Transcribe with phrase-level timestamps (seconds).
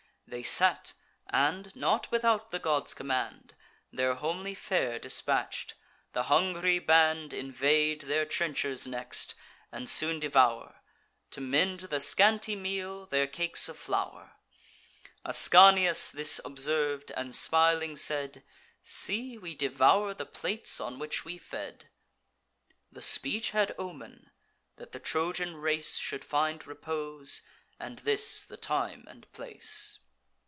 [0.27, 0.93] They sate;
[1.29, 3.53] and, (not without the god's command,)
[3.91, 5.73] Their homely fare dispatch'd,
[6.13, 9.35] the hungry band Invade their trenchers next,
[9.73, 10.79] and soon devour,
[11.31, 14.37] To mend the scanty meal, their cakes of flour.
[15.25, 18.41] Ascanius this observ'd, and smiling said:
[18.83, 21.89] "See, we devour the plates on which we fed."
[22.89, 24.31] The speech had omen,
[24.77, 27.41] that the Trojan race Should find repose,
[27.77, 29.97] and this the time and place.